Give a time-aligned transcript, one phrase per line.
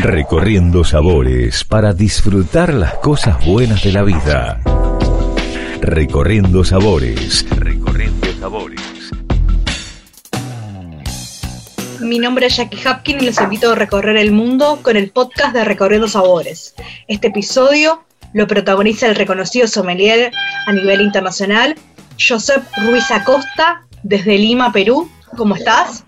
[0.00, 4.60] Recorriendo sabores para disfrutar las cosas buenas de la vida.
[5.80, 7.44] Recorriendo sabores.
[7.50, 8.80] Recorriendo sabores.
[12.00, 15.52] Mi nombre es Jackie Hapkin y los invito a recorrer el mundo con el podcast
[15.52, 16.76] de Recorriendo Sabores.
[17.08, 18.04] Este episodio
[18.34, 20.30] lo protagoniza el reconocido sommelier
[20.66, 21.74] a nivel internacional,
[22.24, 25.10] Josep Ruiz Acosta, desde Lima, Perú.
[25.36, 26.04] ¿Cómo estás?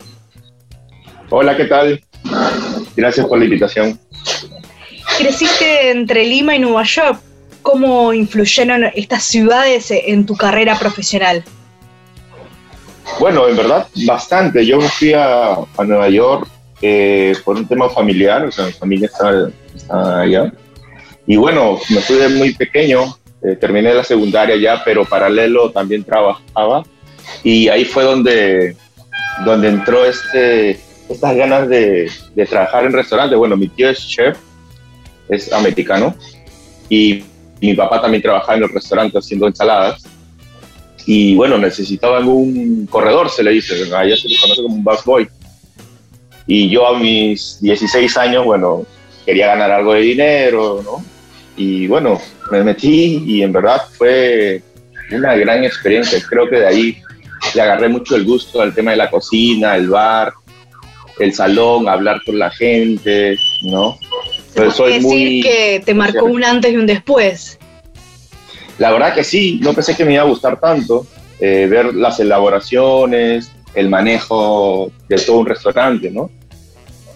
[1.28, 2.00] Hola, ¿qué tal?
[2.96, 3.98] Gracias por la invitación.
[5.18, 7.20] Creciste entre Lima y Nueva York.
[7.62, 11.44] ¿Cómo influyeron estas ciudades en tu carrera profesional?
[13.18, 14.64] Bueno, en verdad, bastante.
[14.64, 16.48] Yo me fui a, Nueva York
[16.80, 20.52] eh, por un tema familiar, o sea, mi familia está, allá.
[21.26, 26.02] Y bueno, me fui de muy pequeño, eh, terminé la secundaria ya, pero paralelo también
[26.02, 26.84] trabajaba.
[27.44, 28.76] Y ahí fue donde,
[29.44, 33.36] donde entró este, estas ganas de, de trabajar en restaurantes.
[33.38, 34.38] Bueno, mi tío es chef,
[35.28, 36.14] es americano,
[36.88, 37.24] y
[37.60, 40.02] mi papá también trabajaba en el restaurante haciendo ensaladas.
[41.06, 45.28] Y bueno, necesitaban un corredor, se le dice, allá se le conoce como un busboy.
[46.46, 48.86] Y yo a mis 16 años, bueno,
[49.24, 51.04] quería ganar algo de dinero, ¿no?
[51.56, 54.62] Y bueno, me metí y en verdad fue
[55.12, 56.18] una gran experiencia.
[56.28, 56.96] Creo que de ahí
[57.54, 60.32] le agarré mucho el gusto al tema de la cocina, el bar,
[61.20, 63.98] el salón, hablar con la gente, ¿no?
[64.54, 67.58] Pero soy decir muy, que te marcó un antes y un después.
[68.78, 71.06] La verdad que sí, no pensé que me iba a gustar tanto
[71.38, 76.30] eh, ver las elaboraciones, el manejo de todo un restaurante, ¿no?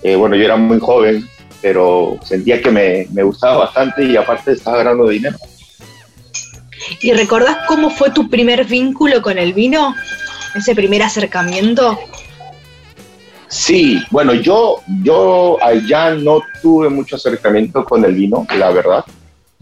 [0.02, 1.26] Eh, bueno, yo era muy joven,
[1.62, 5.38] pero sentía que me, me gustaba bastante y aparte estaba ganando dinero.
[7.00, 9.94] ¿Y recordás cómo fue tu primer vínculo con el vino?
[10.54, 11.98] ¿Ese primer acercamiento?
[13.54, 19.04] Sí, bueno, yo, yo allá no tuve mucho acercamiento con el vino, la verdad.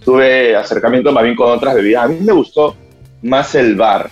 [0.03, 2.07] Tuve acercamiento más bien con otras bebidas.
[2.07, 2.75] A mí me gustó
[3.21, 4.09] más el bar,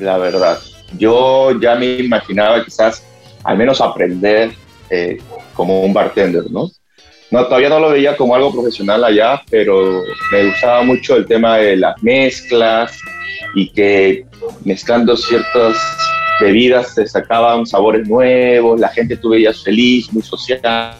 [0.00, 0.58] la verdad.
[0.98, 3.06] Yo ya me imaginaba quizás
[3.44, 4.50] al menos aprender
[4.90, 5.18] eh,
[5.54, 6.68] como un bartender, ¿no?
[7.30, 10.02] No, todavía no lo veía como algo profesional allá, pero
[10.32, 12.98] me gustaba mucho el tema de las mezclas
[13.54, 14.26] y que
[14.64, 15.76] mezclando ciertas
[16.40, 20.96] bebidas se sacaban sabores nuevos, la gente tú veías feliz, muy social,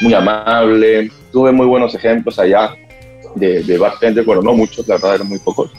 [0.00, 1.10] muy amable.
[1.32, 2.74] Tuve muy buenos ejemplos allá
[3.34, 5.70] de, de bartender, bueno, no muchos, la verdad eran muy pocos,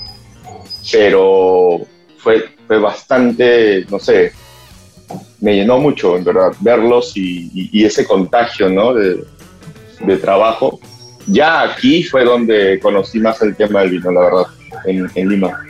[0.92, 1.82] pero
[2.18, 4.32] fue, fue bastante, no sé,
[5.42, 8.94] me llenó mucho, en verdad, verlos y, ese contagio, ¿no?
[8.94, 9.24] De,
[10.02, 10.80] de, trabajo.
[11.28, 14.46] Ya aquí fue donde conocí más el tema del vino, la verdad,
[14.86, 15.66] en, en Lima.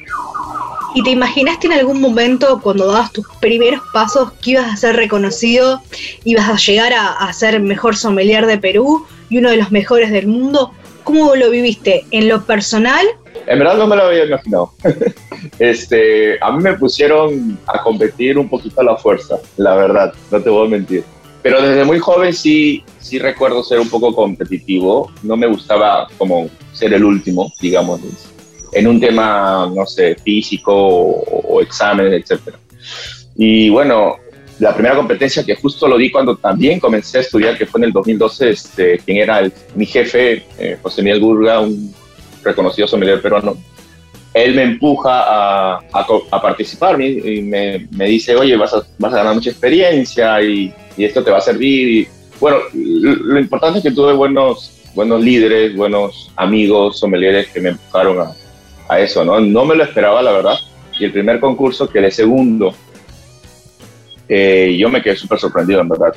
[0.95, 4.95] ¿Y te imaginaste en algún momento cuando dabas tus primeros pasos que ibas a ser
[4.95, 5.81] reconocido,
[6.23, 10.27] ibas a llegar a, ser mejor sommelier de Perú y uno de los mejores del
[10.27, 10.71] mundo?
[11.03, 12.05] ¿Cómo lo viviste?
[12.11, 13.05] ¿En lo personal?
[13.47, 14.73] En verdad no me lo había imaginado.
[15.59, 20.41] este, a mí me pusieron a competir un poquito a la fuerza, la verdad, no
[20.41, 21.03] te voy a mentir.
[21.41, 25.09] Pero desde muy joven sí, sí recuerdo ser un poco competitivo.
[25.23, 28.01] No me gustaba como ser el último, digamos
[28.71, 32.55] en un tema, no sé, físico o, exámenes, etc.
[33.35, 34.17] Y bueno,
[34.59, 37.85] la primera competencia que justo lo di cuando también comencé a estudiar, que fue en
[37.85, 41.93] el 2012, este, quien era mi jefe, eh, José Miguel Burga, un
[42.43, 43.57] reconocido sommelier peruano,
[44.33, 45.79] él me empuja a,
[46.31, 50.73] a, participar y me, me, dice, oye, vas a, vas a ganar mucha experiencia y,
[50.95, 51.89] y, esto te va a servir.
[51.89, 52.07] Y,
[52.39, 58.19] bueno, lo, importante es que tuve buenos, buenos líderes, buenos amigos sommeliers que me empujaron
[58.19, 58.35] a,
[58.89, 59.39] a eso, ¿no?
[59.39, 60.55] No me lo esperaba, la verdad.
[60.99, 62.73] Y el primer concurso quedé segundo.
[64.27, 66.13] Eh, yo me quedé súper sorprendido, en verdad.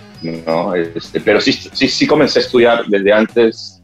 [0.47, 0.75] ¿no?
[0.75, 3.83] Este, pero sí, sí, sí comencé a estudiar desde antes,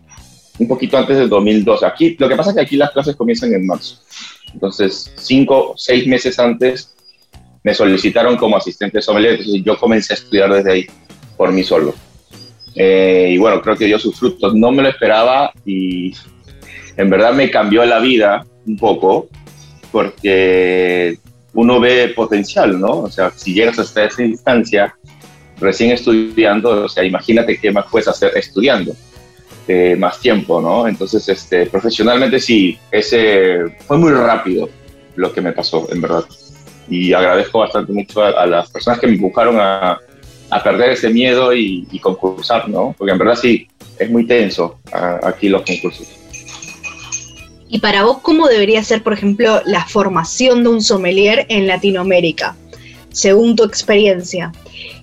[0.59, 1.87] un poquito antes del 2012.
[1.87, 4.01] Aquí, lo que pasa es que aquí las clases comienzan en marzo.
[4.53, 6.95] Entonces, cinco, seis meses antes
[7.63, 9.33] me solicitaron como asistente sommelier.
[9.33, 10.87] Entonces, yo comencé a estudiar desde ahí,
[11.37, 11.95] por mí solo.
[12.75, 14.55] Eh, y bueno, creo que dio sus frutos.
[14.55, 16.15] No me lo esperaba y
[16.97, 19.29] en verdad me cambió la vida un poco,
[19.91, 21.19] porque
[21.55, 23.01] uno ve potencial, ¿no?
[23.01, 24.95] O sea, si llegas hasta esa instancia,
[25.59, 28.95] recién estudiando, o sea, imagínate qué más puedes hacer estudiando.
[29.71, 30.89] Eh, más tiempo, ¿no?
[30.89, 34.67] Entonces, este, profesionalmente sí, ese fue muy rápido
[35.15, 36.25] lo que me pasó, en verdad.
[36.89, 39.99] Y agradezco bastante mucho a, las personas que me buscaron a,
[40.49, 42.95] a perder ese miedo y, concursar, ¿no?
[42.97, 43.69] Porque en verdad sí,
[43.99, 44.79] es muy tenso
[45.23, 46.18] aquí los concursos.
[47.69, 52.57] Y para vos, ¿cómo debería ser, por ejemplo, la formación de un sommelier en Latinoamérica,
[53.11, 54.53] según tu experiencia?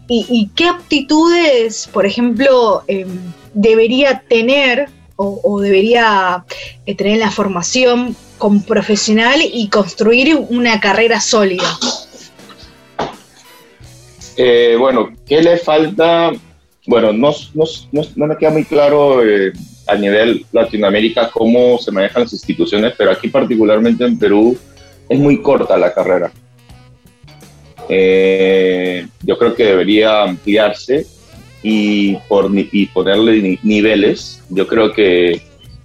[0.08, 3.08] ¿Y, qué aptitudes, por ejemplo, em,
[3.54, 6.44] debería tener o, debería
[6.86, 11.78] eh, tener la formación como profesional y construir una carrera sólida?
[14.38, 16.32] Eh, bueno, ¿qué le falta?
[16.86, 19.54] Bueno, no, no, me queda muy claro eh,
[19.88, 24.58] a nivel Latinoamérica cómo se manejan las instituciones, pero aquí particularmente en Perú
[25.08, 26.32] es muy corta la carrera.
[27.90, 31.06] Eh, yo creo que debería ampliarse
[31.62, 34.44] y, por, y ponerle niveles.
[34.50, 35.42] Yo creo que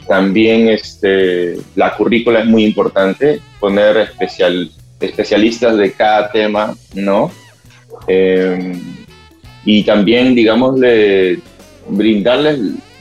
[0.08, 7.30] también este, la currícula es muy importante, poner especial, especialistas de cada tema, ¿no?
[8.08, 8.72] Eh,
[9.64, 10.80] y también, digamos,
[11.88, 12.58] brindarles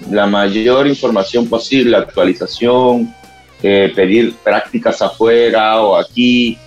[0.09, 3.13] la mayor información posible, actualización,
[3.61, 6.57] eh, pedir prácticas afuera o aquí.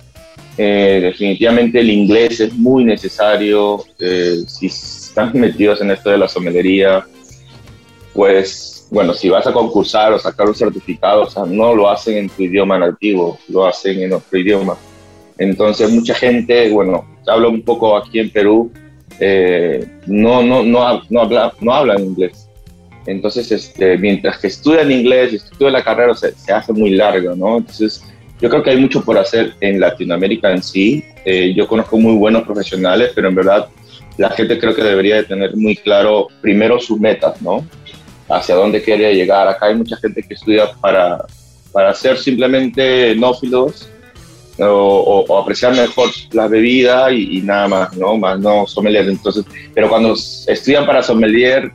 [0.55, 3.83] Eh, definitivamente el inglés es muy necesario.
[4.47, 7.05] si están metidos en esto de la somelería,
[8.13, 12.17] pues, bueno, si vas a concursar o sacar un certificado, o sea, no lo hacen
[12.17, 14.77] en tu idioma nativo, lo hacen en otro idioma.
[15.37, 18.71] Entonces, mucha gente, bueno, hablo un poco aquí en Perú,
[19.19, 22.47] eh, no, no, no, no, habla, no hablan inglés.
[23.05, 27.35] Entonces, este, mientras que estudian inglés y estudian la carrera, se, se, hace muy largo,
[27.35, 27.57] ¿no?
[27.57, 28.03] Entonces,
[28.43, 31.03] yo creo que hay mucho por hacer en Latinoamérica en sí.
[31.23, 33.69] Eh, yo conozco muy buenos profesionales, pero en verdad
[34.17, 37.65] la gente creo que debería de tener muy claro primero sus metas, ¿no?
[38.29, 39.47] Hacia dónde quiere llegar.
[39.47, 41.25] Acá hay mucha gente que estudia para,
[41.71, 43.89] para ser simplemente nófilos
[44.59, 48.17] o, apreciar mejor la bebida y, nada más, ¿no?
[48.17, 49.07] Más no sommelier.
[49.07, 51.71] Entonces, pero cuando estudian para sommelier,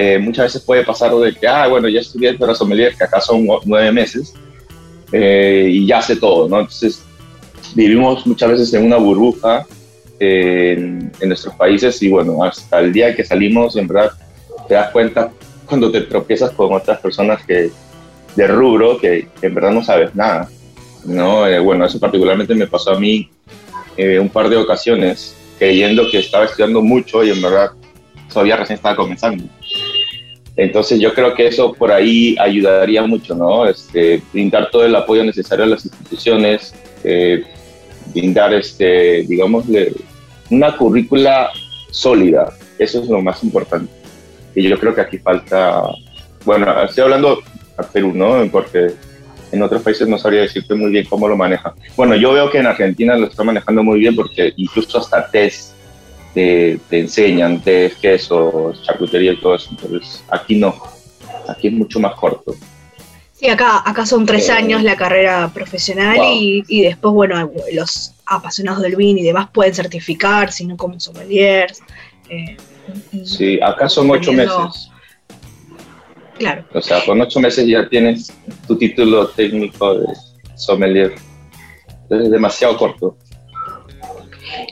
[0.00, 3.20] eh, muchas veces puede pasar de que, ah, bueno, ya estudié para sommelier, que acá
[3.20, 4.32] son nueve meses,
[5.10, 6.60] eh, y ya sé todo, ¿no?
[6.60, 7.02] Entonces,
[7.74, 9.66] vivimos muchas veces en una burbuja
[10.20, 14.12] en, en, nuestros países y bueno, hasta el día que salimos, en verdad,
[14.68, 15.32] te das cuenta
[15.66, 17.70] cuando te tropiezas con otras personas que
[18.36, 20.48] de rubro que en verdad no sabes nada.
[21.04, 21.46] ¿no?
[21.46, 23.28] Eh, bueno, eso particularmente me pasó a mí
[23.96, 27.72] eh, un par de ocasiones, creyendo que estaba estudiando mucho y en verdad
[28.32, 29.44] todavía recién estaba comenzando.
[30.58, 33.64] Entonces yo creo que eso por ahí ayudaría mucho, ¿no?
[33.64, 36.74] Este, brindar todo el apoyo necesario a las instituciones,
[37.04, 37.44] eh,
[38.12, 39.66] brindar, este, digamos,
[40.50, 41.50] una currícula
[41.92, 42.52] sólida.
[42.76, 43.88] Eso es lo más importante.
[44.52, 45.84] Y yo creo que aquí falta,
[46.44, 47.40] bueno, estoy hablando
[47.76, 48.44] a Perú, ¿no?
[48.50, 48.88] Porque
[49.52, 51.72] en otros países no sabría decirte muy bien cómo lo maneja.
[51.96, 55.77] Bueno, yo veo que en Argentina lo está manejando muy bien porque incluso hasta test
[56.34, 59.70] te, te enseñan, test, queso, charcutería y todo eso.
[59.70, 60.74] Entonces, aquí no.
[61.48, 62.54] Aquí es mucho más corto.
[63.32, 68.12] Sí, acá, acá son tres eh, años la carrera profesional y, y, después, bueno, los
[68.26, 71.80] apasionados del vino y demás pueden certificar, sino como sommeliers.
[72.28, 72.56] Eh,
[73.24, 74.90] sí, acá son ocho meses.
[76.36, 76.64] Claro.
[76.72, 78.32] O sea, con ocho meses ya tienes
[78.66, 80.06] tu título técnico de
[80.56, 81.14] sommelier.
[82.10, 83.16] Es demasiado corto.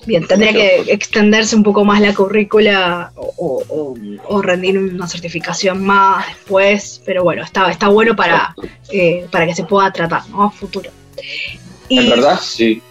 [0.06, 7.02] Bien, tendría que extenderse un poco más la currícula o, rendir una certificación más después,
[7.04, 8.54] pero bueno, está, está bueno para,
[8.90, 10.44] eh, para que se pueda tratar ¿no?
[10.44, 10.90] a futuro.
[11.88, 12.82] en verdad, sí.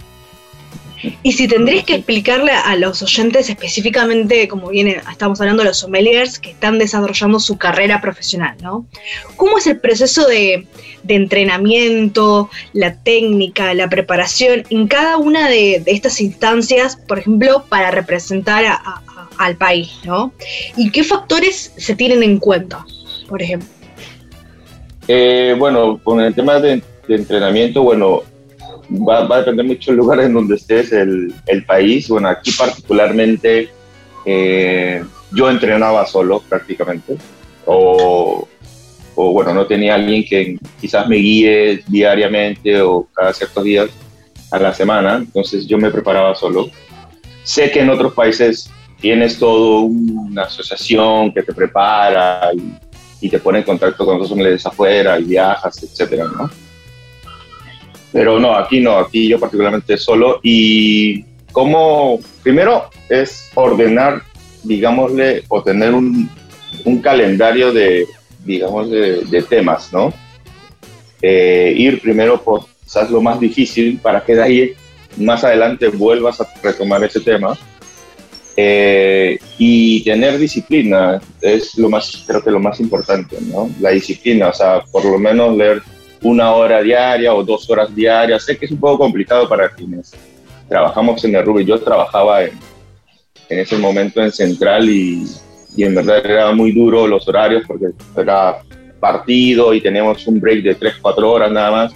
[1.24, 5.80] Y si tendrías que explicarle a los oyentes específicamente, como viene, estamos hablando de los
[5.80, 8.86] sommeliers que están desarrollando su carrera profesional, ¿no?
[9.36, 10.68] ¿Cómo es el proceso de,
[11.08, 18.66] entrenamiento, la técnica, la preparación en cada una de, estas instancias, por ejemplo, para representar
[19.38, 20.32] al país, ¿no?
[20.76, 22.86] ¿Y qué factores se tienen en cuenta,
[23.28, 23.68] por ejemplo?
[25.08, 28.24] Eh, bueno, con el tema de entrenamiento, bueno,
[28.92, 32.08] va, a depender mucho el lugar en donde estés, el, el país.
[32.10, 33.70] Bueno, aquí particularmente
[34.26, 37.18] eh, yo entrenaba solo prácticamente,
[37.66, 38.48] o,
[39.16, 43.90] o, bueno, no tenía alguien que quizás me guíe diariamente o cada ciertos días
[44.52, 46.70] a la semana, entonces yo me preparaba solo.
[47.44, 53.40] Sé que en otros países tienes todo una asociación que te prepara y, y te
[53.40, 56.50] pone en contacto con otros hombres afuera y viajas, etcétera, ¿no?
[58.16, 60.40] Pero no, aquí no, aquí yo particularmente solo.
[60.42, 64.22] Y como, primero es ordenar,
[64.64, 66.30] digámosle, o tener un,
[66.86, 68.08] un calendario de,
[68.46, 70.14] digamos, de, temas, ¿no?
[71.22, 74.74] Eh, ir primero por quizás lo más difícil para que de ahí
[75.18, 77.58] más adelante vuelvas a retomar ese tema.
[78.56, 83.70] Eh, y tener disciplina es lo más, creo que lo más importante, ¿no?
[83.82, 85.84] La disciplina, o sea, por lo menos leer
[86.26, 88.44] una hora diaria o dos horas diarias.
[88.44, 90.12] Sé que es un poco complicado para quienes
[90.68, 91.66] trabajamos en el Ruby.
[91.66, 92.58] Yo trabajaba en,
[93.50, 95.24] en ese momento en Central y,
[95.76, 98.58] y en verdad era muy duro los horarios porque era
[99.00, 101.94] partido y teníamos un break de 3, 4 horas nada más.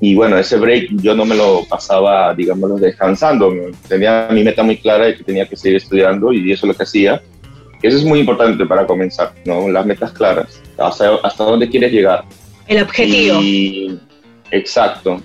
[0.00, 3.52] Y bueno, ese break yo no me lo pasaba, digamos, descansando.
[3.86, 6.74] Tenía mi meta muy clara de que tenía que seguir estudiando y eso es lo
[6.74, 7.22] que hacía.
[7.82, 9.68] Eso es muy importante para comenzar, ¿no?
[9.68, 12.24] Las metas claras, hasta, hasta dónde quieres llegar.
[12.66, 13.40] El objetivo.
[14.50, 15.22] exacto.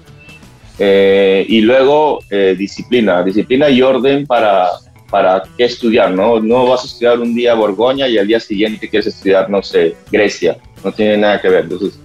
[0.80, 4.70] Eh, y luego eh, disciplina, disciplina y orden para,
[5.10, 6.40] para qué estudiar, ¿no?
[6.40, 9.96] No vas a estudiar un día Borgoña y al día siguiente quieres estudiar, no sé,
[10.12, 11.64] Grecia, no tiene nada que ver.
[11.64, 12.00] Entonces,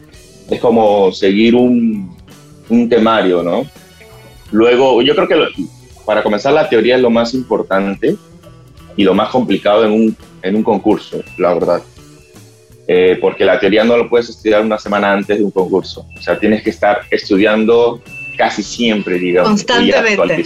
[0.51, 2.17] es como seguir un,
[2.69, 3.67] un temario, ¿no?
[4.51, 5.65] Luego, yo creo que
[6.05, 8.17] para comenzar la teoría es lo más importante
[8.97, 11.83] y lo más complicado en un, en un concurso, la verdad.
[12.89, 16.07] Eh, porque la teoría no lo puedes estudiar una semana antes de un concurso.
[16.19, 18.03] O sea, tienes que estar estudiando
[18.37, 19.51] casi siempre, digamos.
[19.51, 20.45] Constantemente.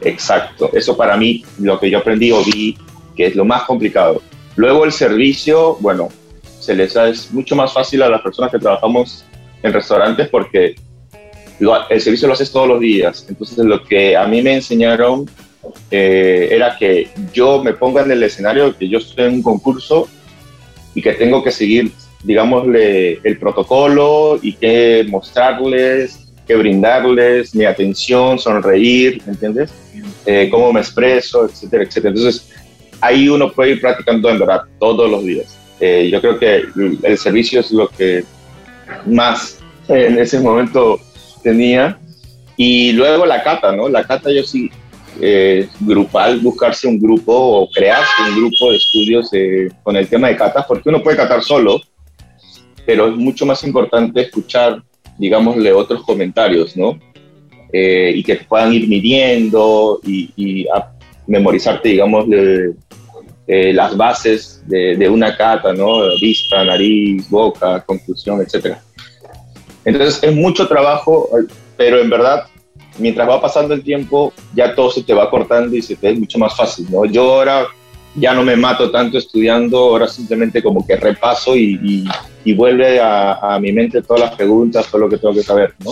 [0.00, 0.70] Exacto.
[0.72, 2.78] Eso para mí, lo que yo aprendí o vi,
[3.16, 4.22] que es lo más complicado.
[4.56, 6.08] Luego el servicio, bueno,
[6.42, 9.24] se les es mucho más fácil a las personas que trabajamos
[9.62, 10.74] en restaurantes porque
[11.90, 13.26] el servicio lo haces todos los días.
[13.28, 15.28] Entonces lo que a mí me enseñaron
[15.90, 20.08] eh, era que yo me ponga en el escenario, que yo estoy en un concurso
[20.98, 21.92] y que tengo que seguir,
[22.24, 29.70] digámosle, el protocolo y que mostrarles, que brindarles mi atención, sonreír, ¿entiendes?
[30.26, 32.14] Eh, cómo me expreso, etcétera, etcétera.
[32.16, 32.50] Entonces,
[33.00, 35.56] ahí uno puede ir practicando en verdad todos los días.
[35.78, 36.64] Eh, yo creo que
[37.04, 38.24] el servicio es lo que
[39.06, 40.98] más en ese momento
[41.44, 41.96] tenía.
[42.56, 43.88] Y luego la cata, ¿no?
[43.88, 44.68] La cata yo sí,
[45.20, 49.30] eh, grupal, buscarse un grupo o crearse un grupo de estudios
[49.82, 51.80] con el tema de catas, porque uno puede catar solo,
[52.86, 54.82] pero es mucho más importante escuchar,
[55.18, 56.98] digámosle, otros comentarios, ¿no?
[57.70, 60.66] Eh, y que te puedan ir midiendo y,
[61.26, 62.24] memorizarte, digamos,
[63.46, 66.00] eh, las bases de, de, una cata, ¿no?
[66.18, 68.80] Vista, nariz, boca, conclusión, etcétera.
[69.84, 71.28] Entonces es mucho trabajo,
[71.76, 72.44] pero en verdad,
[72.98, 76.18] mientras va pasando el tiempo, ya todo se te va cortando y se te es
[76.18, 77.04] mucho más fácil, ¿no?
[77.04, 77.66] Yo ahora
[78.14, 82.04] ya no me mato tanto estudiando, ahora simplemente como que repaso y,
[82.56, 85.90] vuelve a, mi mente todas las preguntas, todo lo que tengo que saber, ¿no?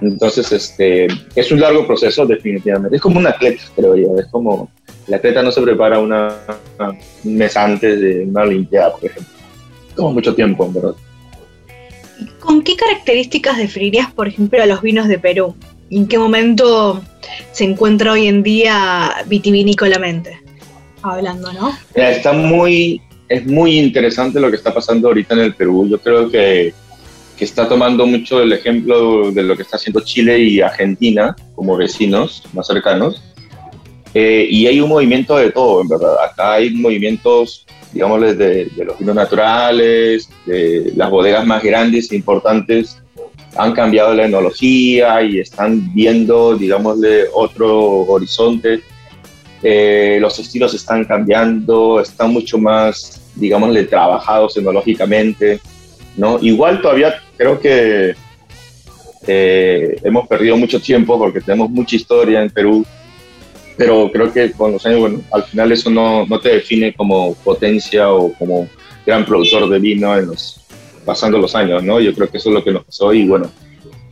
[0.00, 2.96] Entonces, este, es un largo proceso, definitivamente.
[2.96, 4.18] Es como un atleta, creo yo.
[4.18, 4.70] Es como,
[5.06, 6.34] el atleta no se prepara una,
[7.22, 9.32] un mes antes de una Olimpiada, por ejemplo.
[9.94, 10.94] Como mucho tiempo, verdad.
[12.40, 15.54] ¿Con qué características definirías, por ejemplo, a los vinos de Perú?
[15.94, 17.04] ¿Y en qué momento
[17.52, 20.40] se encuentra hoy en día vitivinícolamente?
[21.02, 21.72] Hablando, ¿no?
[21.94, 25.86] está muy, es muy interesante lo que está pasando ahorita en el Perú.
[25.88, 26.74] Yo creo que,
[27.38, 31.76] que está tomando mucho el ejemplo de lo que está haciendo Chile y Argentina como
[31.76, 33.22] vecinos más cercanos.
[34.14, 36.16] Eh, y hay un movimiento de todo, en verdad.
[36.24, 43.00] Acá hay movimientos digamos, de, los vinos naturales, de las bodegas más grandes e importantes,
[43.56, 48.80] han cambiado la enología y están viendo, digámosle, otro horizonte.
[49.62, 55.60] Eh, los estilos están cambiando, están mucho más, digámosle, trabajados enológicamente,
[56.16, 56.38] ¿no?
[56.42, 58.14] Igual todavía creo que
[59.26, 62.84] eh, hemos perdido mucho tiempo porque tenemos mucha historia en Perú,
[63.76, 67.34] pero creo que con los años, bueno, al final eso no, no te define como
[67.36, 68.68] potencia o como
[69.06, 70.63] gran productor de vino en los,
[71.04, 72.00] pasando los años, ¿no?
[72.00, 73.50] Yo creo que eso es lo que nos pasó y bueno,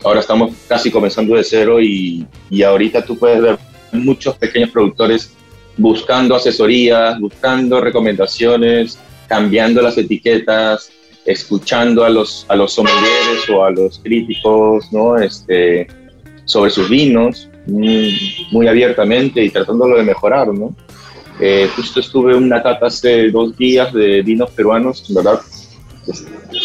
[0.04, 3.58] ahora estamos casi comenzando de cero y, y ahorita tú puedes ver
[3.92, 5.32] muchos pequeños productores
[5.76, 10.90] buscando asesorías, buscando recomendaciones, cambiando las etiquetas,
[11.24, 15.18] escuchando a los, a los sommeliers o a los críticos, ¿no?
[15.18, 15.86] Este,
[16.44, 20.74] sobre sus vinos muy, abiertamente y tratándolo de mejorar, ¿no?
[21.40, 25.40] Eh, justo estuve en una cata hace dos días de vinos peruanos, ¿verdad?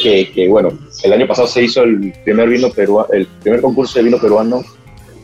[0.01, 0.69] Que, que, bueno,
[1.03, 4.63] el año pasado se hizo el primer vino peruano, el primer concurso de vino peruano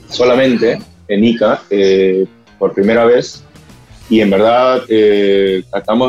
[0.08, 2.26] solamente en ICA eh,
[2.60, 3.44] por primera vez
[4.10, 5.64] y en verdad eh,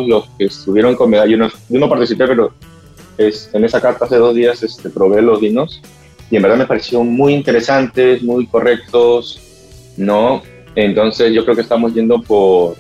[0.06, 1.30] los que estuvieron con medalla.
[1.30, 2.52] Yo no, yo no participé, pero
[3.16, 5.80] es, en esa carta hace dos días este, probé los vinos
[6.30, 9.40] y en verdad me pareció muy interesantes, muy correctos,
[9.96, 10.42] ¿no?
[10.75, 12.76] Entonces yo creo que estamos yendo por,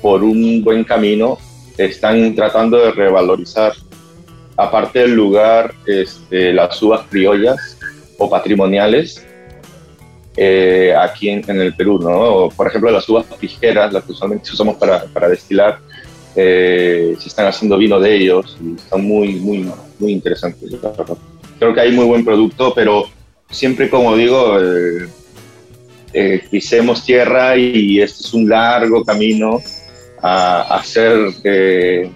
[0.00, 1.38] por un buen camino.
[1.76, 3.74] Están tratando de revalorizar,
[4.56, 7.78] aparte del lugar, este, las uvas criollas
[8.18, 9.24] o patrimoniales
[10.36, 12.48] eh, aquí en, el Perú, ¿no?
[12.54, 15.78] Por ejemplo, las uvas pijeras, las que usualmente usamos para, para destilar,
[16.34, 20.70] eh, se están haciendo vino de ellos y están muy, muy, muy interesantes.
[21.58, 23.06] Creo que hay muy buen producto, pero
[23.50, 25.08] siempre, como digo, eh,
[26.12, 29.60] eh, pisemos tierra y este es un largo camino
[30.22, 32.10] a, ser, eh,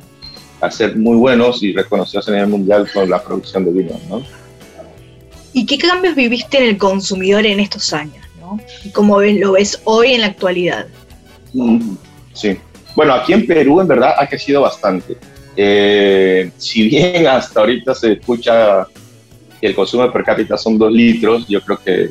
[0.60, 4.00] a ser muy buenos y reconocidos a nivel mundial con la producción de vino.
[4.08, 4.22] ¿no?
[5.52, 8.24] ¿Y qué cambios viviste en el consumidor en estos años?
[8.40, 8.60] ¿no?
[8.84, 10.86] ¿Y cómo ves, lo ves hoy en la actualidad?
[11.52, 11.94] Mm,
[12.32, 12.58] sí.
[12.94, 15.16] Bueno, aquí en Perú en verdad ha crecido bastante.
[15.56, 18.86] Eh, si bien hasta ahorita se escucha
[19.60, 22.10] que el consumo per cápita son dos litros, yo creo que,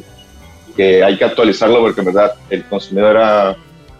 [0.75, 3.55] que hay que actualizarlo porque en verdad el consumidor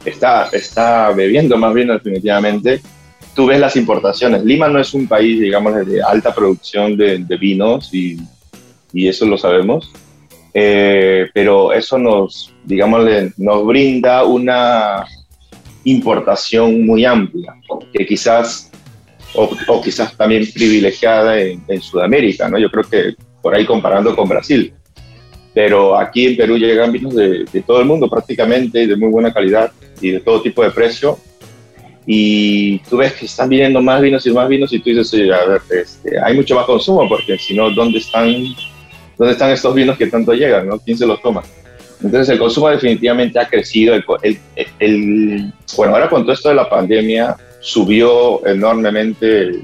[0.05, 2.81] está, está bebiendo más vino definitivamente.
[3.39, 4.43] Tú ves las importaciones.
[4.43, 8.17] Lima no es un país, digamos, de alta producción de, vinos y,
[8.93, 9.93] eso lo sabemos.
[10.53, 15.05] Eh, pero eso nos, digamos, nos brinda una
[15.85, 17.55] importación muy amplia,
[17.93, 18.71] que quizás,
[19.33, 22.57] o, quizás también privilegiada en, en, Sudamérica, ¿no?
[22.57, 24.73] Yo creo que por ahí comparando con Brasil.
[25.53, 29.31] Pero aquí en Perú llegan vinos de, de todo el mundo prácticamente, de muy buena
[29.31, 31.17] calidad y de todo tipo de precio.
[32.11, 35.31] Y tú ves que están viniendo más vinos y más vinos y tú dices, oye,
[35.31, 38.33] a ver, este, hay mucho más consumo porque si no, ¿dónde están,
[39.15, 40.67] ¿dónde están estos vinos que tanto llegan?
[40.67, 40.79] ¿no?
[40.79, 41.43] ¿Quién se los toma?
[42.01, 43.93] Entonces el consumo definitivamente ha crecido.
[44.23, 44.39] El,
[44.79, 49.61] el, bueno, ahora con todo esto de la pandemia subió enormemente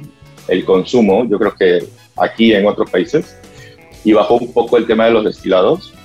[0.47, 1.83] el, consumo, yo creo que
[2.15, 3.35] aquí en otros países,
[4.03, 5.95] y bajó un poco el tema de los destilados.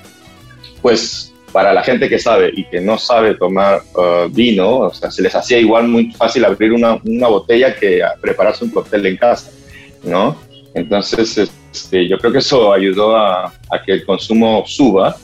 [0.80, 5.10] Pues para la gente que sabe y que no sabe tomar uh, vino, o sea,
[5.10, 9.16] se les hacía igual muy fácil abrir una, una botella que prepararse un cóctel en
[9.16, 9.50] casa,
[10.04, 10.36] ¿no?
[10.74, 15.16] Entonces, este, yo creo que eso ayudó a, a que el consumo suba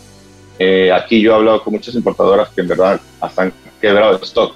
[0.58, 4.24] eh, aquí yo he hablado con muchas importadoras que en verdad hasta han quebrado de
[4.24, 4.54] stock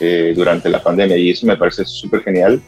[0.00, 2.62] eh, durante la pandemia y eso me parece súper genial.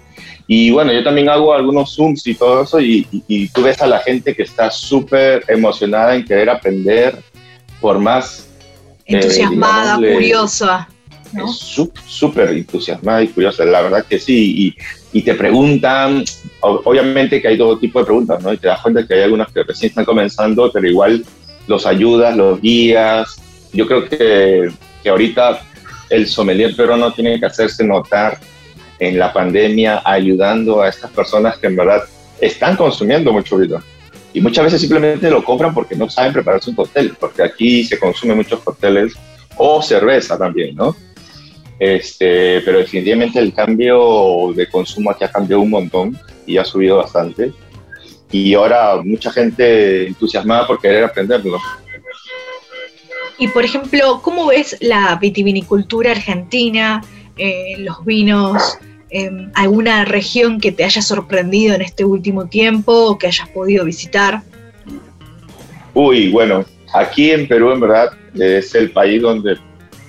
[0.48, 3.86] Y bueno, yo también hago algunos Zooms y todo eso y, y, tú ves a
[3.86, 7.18] la gente que está súper emocionada en querer aprender
[7.80, 8.48] por más...
[9.06, 10.88] Eh, entusiasmada, curiosa.
[11.32, 11.48] ¿no?
[11.48, 14.74] Súper entusiasmada y curiosa, la verdad que sí.
[15.12, 16.24] Y, y, te preguntan,
[16.60, 18.52] obviamente que hay todo tipo de preguntas, ¿no?
[18.52, 21.24] Y te das cuenta que hay algunas que recién están comenzando, pero igual
[21.66, 23.36] los ayudas, los guías.
[23.72, 24.70] Yo creo que,
[25.02, 25.60] que ahorita
[26.10, 28.38] el sommelier no tiene que hacerse notar
[28.98, 32.02] en la pandemia ayudando a estas personas que en verdad
[32.40, 33.82] están consumiendo mucho vino.
[34.36, 37.98] Y muchas veces simplemente lo compran porque no saben prepararse un cóctel, porque aquí se
[37.98, 39.14] consumen muchos cócteles
[39.56, 40.94] o cerveza también, ¿no?
[41.78, 46.98] Este, pero definitivamente el cambio de consumo aquí ha cambiado un montón y ha subido
[46.98, 47.50] bastante
[48.30, 51.58] y ahora mucha gente entusiasmada por querer aprenderlo.
[53.38, 57.02] Y por ejemplo, ¿cómo ves la vitivinicultura argentina,
[57.38, 58.76] eh, los vinos,
[59.16, 63.84] eh, alguna región que te haya sorprendido en este último tiempo o que hayas podido
[63.84, 64.42] visitar?
[65.94, 69.56] Uy, bueno, aquí en Perú en verdad es el país donde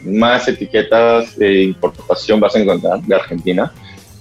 [0.03, 3.71] más etiquetas de importación vas a encontrar de Argentina.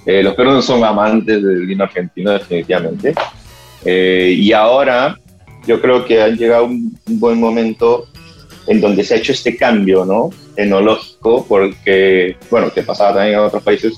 [0.05, 3.14] Eh, los peruanos son amantes del vino argentino definitivamente.
[3.85, 5.18] Eh, y ahora
[5.66, 8.07] yo creo que ha llegado un, buen momento
[8.68, 10.31] en donde se ha hecho este cambio, ¿no?
[10.57, 13.94] Enológico, porque, bueno, que pasaba también en otros países,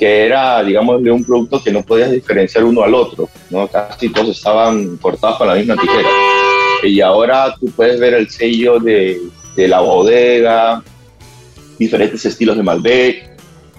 [0.00, 3.68] que era, digamos, de un producto que no podías diferenciar uno al otro, ¿no?
[3.68, 6.08] Casi todos estaban cortados con la misma tijera.
[6.82, 9.20] Y ahora tú puedes ver el sello de,
[9.54, 10.82] de la bodega,
[11.78, 13.30] diferentes estilos de Malbec,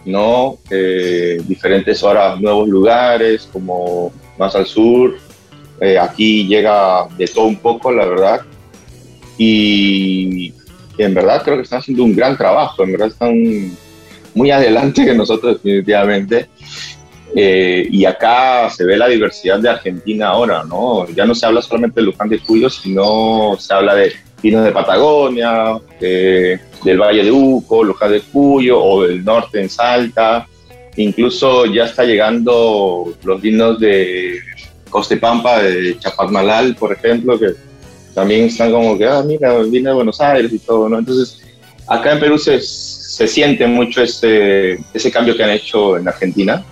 [0.05, 0.59] ¿no?
[0.69, 5.17] Eh, diferentes ahora nuevos lugares como más al sur.
[5.79, 8.41] Eh, aquí llega de todo un poco, la verdad.
[9.39, 10.53] Y
[10.99, 13.75] en verdad creo que están haciendo un gran trabajo, en verdad están
[14.33, 16.49] muy adelante que nosotros definitivamente.
[17.33, 21.07] Eh, y acá se ve la diversidad de Argentina ahora, ¿no?
[21.09, 24.11] Ya no se habla solamente de Luján de Cuyo, sino se habla de
[24.43, 30.45] vinos de Patagonia, del Valle de Uco, Luján de Cuyo, o del norte en Salta,
[30.97, 34.39] Incluso ya está llegando los vinos de
[34.89, 37.53] Costepampa, de Chapadmalal, por ejemplo, que
[38.13, 40.99] también están como que, ah, mira, vino de Buenos Aires y todo, ¿no?
[40.99, 41.41] Entonces,
[41.91, 46.63] acá en Perú se, se siente mucho ese, ese cambio que han hecho en Argentina.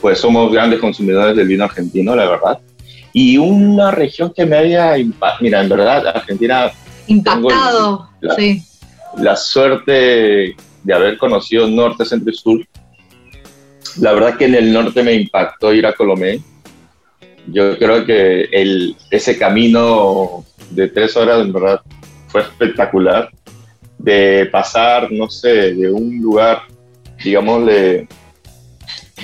[0.00, 2.58] Pues somos grandes consumidores del vino argentino, la verdad.
[3.12, 4.94] Y una región que me había,
[5.40, 6.70] mira, en verdad, Argentina...
[7.06, 8.62] Impactado, la, sí.
[9.18, 12.60] La suerte de haber conocido norte, centro y sur
[14.00, 16.40] la verdad que en el norte me impactó ir a Colomé.
[17.46, 21.80] Yo creo que el, ese camino de tres horas, en verdad,
[22.28, 23.30] fue espectacular.
[24.02, 26.62] De pasar, no sé, de un lugar,
[27.22, 28.08] digámosle,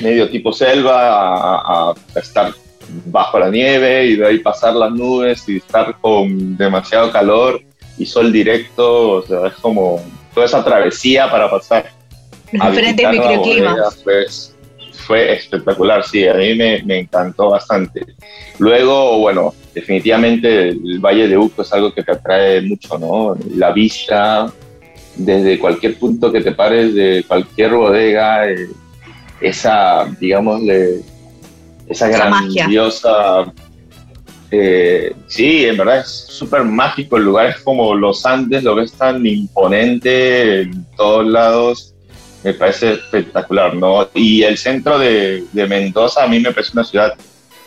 [0.00, 2.52] medio tipo selva a, estar
[3.06, 7.60] bajo la nieve y de ahí pasar las nubes y estar con demasiado calor
[7.98, 10.00] y sol directo, o sea, es como
[10.32, 11.90] toda esa travesía para pasar.
[12.52, 14.00] Los diferentes microclimas.
[14.04, 14.54] Pues,
[15.08, 18.04] fue espectacular, sí, a mí me, me, encantó bastante.
[18.58, 23.34] Luego, bueno, definitivamente el Valle de Uco es algo que te atrae mucho, ¿no?
[23.54, 24.52] La vista,
[25.18, 28.68] desde cualquier punto que te pares, de cualquier bodega, eh,
[29.40, 30.62] esa, digamos,
[31.88, 33.52] esa, grandiosa...
[34.50, 38.92] Eh, sí, en verdad es súper mágico el lugar, es como los Andes, lo ves
[38.92, 41.94] tan imponente en todos lados,
[42.42, 44.08] me parece espectacular, ¿no?
[44.14, 47.12] Y el centro de, de Mendoza a mí me parece una ciudad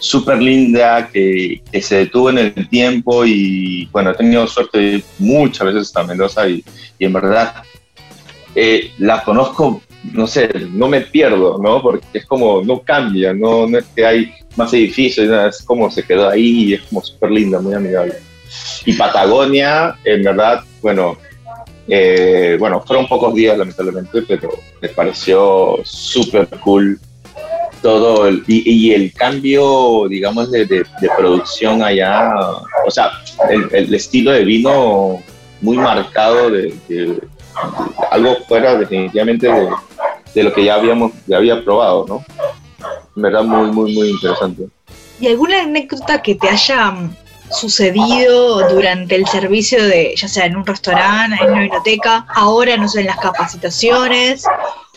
[0.02, 5.74] súper linda, que, que, se detuvo en el tiempo y bueno, he tenido suerte muchas
[5.74, 6.64] veces a Mendoza y,
[6.98, 7.64] y en verdad
[8.56, 11.82] eh, la conozco, no sé, no me pierdo, ¿no?
[11.82, 16.04] Porque es como, no cambia, no, no es que hay más edificios, es como se
[16.04, 18.16] quedó ahí y es como súper linda, muy amigable.
[18.86, 21.18] Y Patagonia, en verdad, bueno,
[21.88, 24.50] eh, bueno, fueron pocos días lamentablemente, pero
[24.82, 27.00] me pareció súper cool
[27.82, 30.86] todo el, y, el cambio, digamos, de,
[31.18, 32.32] producción allá,
[32.86, 33.12] o sea,
[33.50, 35.20] el, el, estilo de vino
[35.62, 36.74] muy marcado de,
[38.12, 39.48] algo fuera definitivamente
[40.34, 42.26] de, lo que ya habíamos, ya había probado, ¿no?
[43.16, 44.68] En verdad muy, muy, muy interesante.
[45.20, 46.94] ¿Y alguna anécdota que te haya
[47.52, 52.88] sucedido durante el servicio de, ya sea en un restaurante, en una biblioteca, ahora, no
[52.88, 54.46] sé, en las capacitaciones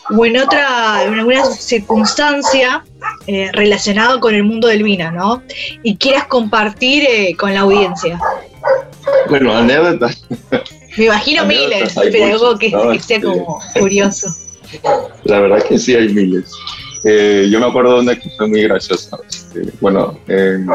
[0.09, 2.83] o en otra, en alguna circunstancia
[3.27, 5.43] eh, relacionada con el mundo del vino, ¿no?
[5.83, 8.19] Y quieras compartir eh, con la audiencia.
[9.29, 10.25] Bueno, anécdotas.
[10.97, 14.27] Me imagino miles, pero algo que, sea como curioso.
[15.23, 16.51] La verdad que sí hay miles.
[17.03, 19.17] Eh, yo me acuerdo de una que fue muy graciosa.
[19.29, 20.67] Este, bueno, en,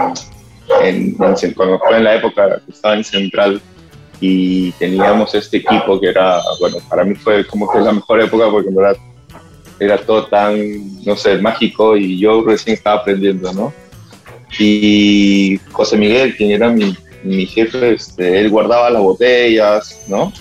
[0.83, 3.61] en, cuando fue en la época que estaba en Central,
[4.21, 8.51] y teníamos este equipo que era, bueno, para mí fue como que la mejor época
[8.51, 8.97] porque en verdad
[9.81, 13.73] era todo tan, no sé, mágico y yo recién estaba aprendiendo, ¿no?
[14.59, 20.33] Y José Miguel, quien era mi, mi jefe, este, él guardaba las botellas, ¿no?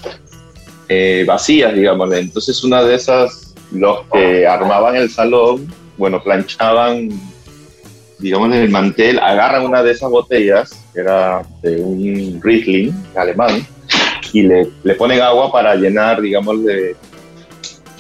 [0.90, 2.14] Eh, vacías, digamos.
[2.14, 7.10] Entonces una de esas, los que armaban el salón, bueno, planchaban,
[8.20, 13.66] digamos, el mantel, agarran una de esas botellas, que era de un Riesling alemán,
[14.34, 16.96] y le, le ponen agua para llenar, digamos, de,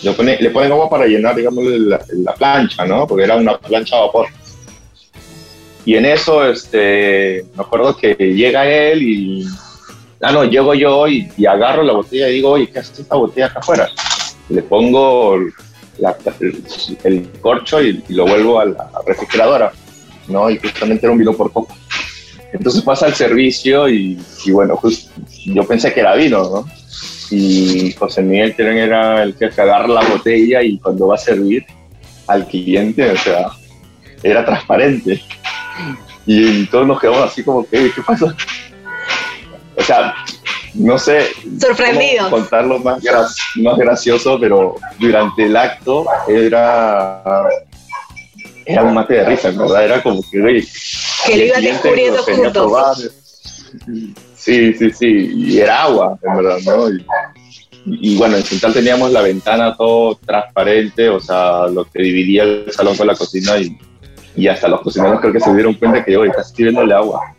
[0.01, 3.05] le, le ponen agua para llenar, digamos, la, la, plancha, ¿no?
[3.07, 4.27] Porque era una plancha a vapor.
[5.85, 9.45] Y en eso, este, me acuerdo que llega él y,
[10.21, 13.47] ah, no, llego yo y, agarro la botella y digo, oye, ¿qué hace esta botella
[13.47, 13.89] acá afuera?
[14.49, 19.71] Le pongo el, corcho y, lo vuelvo a la refrigeradora,
[20.27, 20.49] ¿no?
[20.49, 21.75] Y justamente era un vino por poco.
[22.51, 24.79] Entonces pasa al servicio y, y bueno,
[25.45, 26.65] yo pensé que era vino, ¿no?
[27.31, 31.65] Y José Miguel que era el que agarra la botella y cuando va a servir
[32.27, 33.49] al cliente, o sea,
[34.23, 35.21] era transparente.
[36.25, 38.35] Y todos nos quedamos así como que, ¿qué pasa?
[39.75, 40.13] O sea,
[40.73, 41.27] no sé
[41.59, 42.29] Sorprendidos.
[42.29, 43.01] contarlo más,
[43.55, 47.23] más gracioso, pero durante el acto era,
[48.65, 49.85] era un mate de risa, ¿verdad?
[49.85, 50.63] Era como que,
[51.25, 53.11] que lo iban descubriendo juntos.
[54.39, 56.89] Sí, sí, sí, y era agua, en verdad, ¿no?
[56.89, 57.05] Y,
[57.85, 62.71] y, bueno, en Central teníamos la ventana todo transparente, o sea, lo que dividía el
[62.71, 63.77] salón con la cocina y
[64.39, 67.33] y hasta los cocineros creo que se dieron cuenta que yo estaba escribiéndole agua.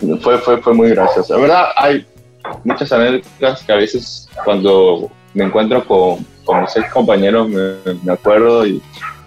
[0.00, 1.34] Y fue, fue, fue muy gracioso.
[1.34, 2.06] La verdad, hay
[2.64, 8.12] muchas anécdotas que a veces cuando me encuentro con, con mis ex compañeros me, me
[8.12, 8.80] acuerdo y,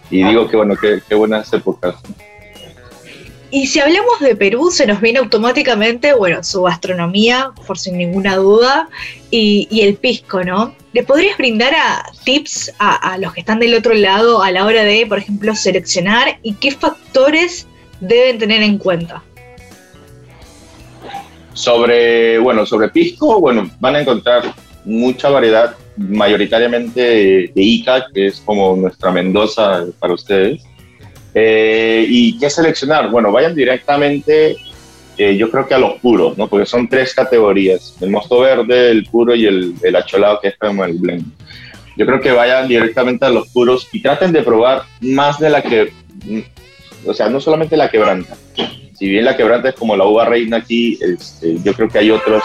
[0.10, 1.96] y, digo que bueno, qué, qué buenas épocas.
[3.52, 8.36] Y si hablamos de Perú, se nos viene automáticamente, bueno, su gastronomía, por sin ninguna
[8.36, 8.90] duda,
[9.32, 10.76] y, y el pisco, ¿no?
[10.94, 14.84] ¿Le podrías brindar a tips a, los que están del otro lado a la hora
[14.84, 17.68] de, por ejemplo, seleccionar y qué factores
[18.00, 19.24] deben tener en cuenta?
[21.54, 24.54] Sobre, bueno, sobre pisco, bueno, van a encontrar
[24.86, 30.64] mucha variedad, mayoritariamente de Ica, que es como nuestra Mendoza para ustedes
[31.42, 33.10] eh, ¿Y qué seleccionar?
[33.10, 34.58] Bueno, vayan directamente,
[35.18, 36.48] eh, yo creo que a los puros, ¿no?
[36.48, 40.84] Porque son tres categorías, el mosto verde, el puro y el, acholado, que es como
[40.84, 41.26] el blend.
[41.96, 45.62] Yo creo que vayan directamente a los puros y traten de probar más de la
[45.62, 45.94] que,
[47.06, 48.36] o sea, no solamente la quebranta.
[48.98, 52.12] Si bien la quebranta es como la uva reina aquí, este, yo creo que hay
[52.12, 52.44] otros,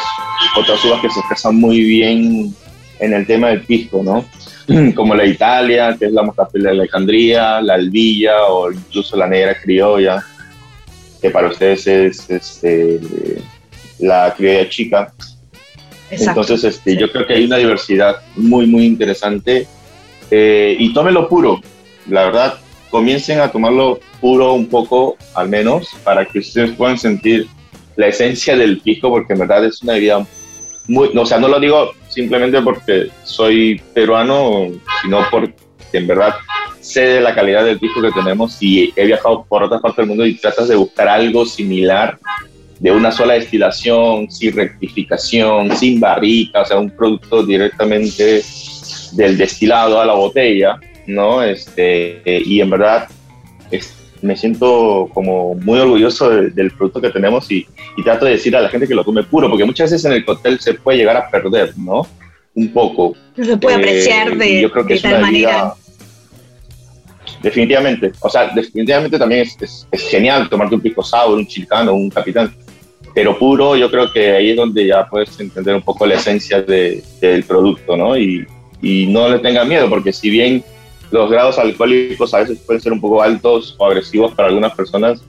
[0.57, 2.55] otras uvas que se expresan muy bien
[3.01, 4.25] en el tema del pisco, ¿no?
[4.95, 9.57] como la Italia, que es la mostafila de Alejandría, la albilla o incluso la negra
[9.61, 10.25] criolla,
[11.21, 13.01] que para ustedes es, este,
[13.99, 15.13] la criolla chica.
[16.11, 19.67] Entonces, este, yo creo que hay una diversidad muy, muy interesante.
[20.31, 21.61] Eh, y tómelo puro,
[22.09, 22.59] la verdad,
[22.91, 27.47] comiencen a tomarlo puro un poco, al menos, para que ustedes puedan sentir
[27.97, 30.27] la esencia del pisco, porque en verdad es una bebida
[30.87, 34.69] muy, o sea, no lo digo simplemente porque soy peruano,
[35.03, 35.55] sino porque
[35.93, 36.35] en verdad
[36.81, 40.07] sé de la calidad del pisco que tenemos y he viajado por otras partes del
[40.07, 42.19] mundo y tratas de buscar algo similar
[42.79, 48.43] de una sola destilación, sin rectificación, sin barrica, o sea, un producto directamente
[49.13, 51.43] del destilado a la botella, ¿no?
[51.43, 53.09] Este, y en verdad
[54.25, 57.67] me siento como muy orgulloso del producto que tenemos y,
[58.03, 60.25] trato de decir a la gente que lo tome puro, porque muchas veces en el
[60.25, 62.07] cóctel se puede llegar a perder, ¿no?
[62.55, 63.15] Un poco.
[63.37, 65.75] No se puede apreciar eh, de, yo creo que tal manera.
[67.43, 72.09] Definitivamente, o sea, definitivamente también es, es, genial tomarte un pico sour, un chilcano, un
[72.09, 72.55] capitán,
[73.15, 76.63] pero puro yo creo que ahí es donde ya puedes entender un poco la esencia
[76.63, 78.17] de, del producto, ¿no?
[78.17, 78.47] Y,
[78.81, 80.65] y no le tengan miedo, porque si bien
[81.15, 85.23] los grados alcohólicos a veces pueden ser un poco altos o agresivos para algunas personas,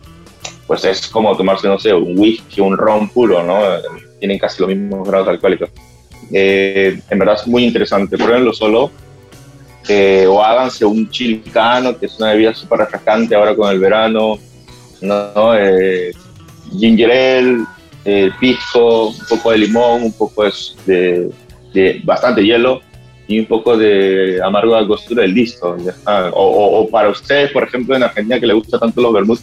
[0.65, 3.59] pues es como tomarse, no sé, un whisky, un ron puro, ¿no?
[4.17, 5.69] Tienen casi los mismos grados alcohólicos.
[6.31, 8.89] Eh, en verdad es muy interesante, pruébenlo solo.
[9.87, 14.39] Eh, o háganse un chilcano, que es una bebida súper refrescante ahora con el verano,
[15.01, 15.55] ¿no?
[15.55, 16.13] Eh,
[16.79, 17.63] ginger ale,
[18.05, 20.45] eh, pisco, un poco de limón, un poco
[20.87, 21.29] de,
[21.75, 22.81] de bastante hielo
[23.27, 25.75] y un poco de amargo de angostura del listo.
[26.33, 29.39] O, para ustedes, por ejemplo, en Argentina que le gusta tanto los vermouth,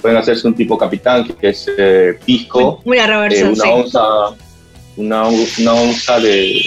[0.00, 4.00] pueden hacerse un tipo capitán que es eh, pisco, una, eh, una, onza,
[4.96, 6.62] una, una, onza de,